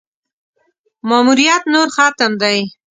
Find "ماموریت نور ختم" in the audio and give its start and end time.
1.09-2.31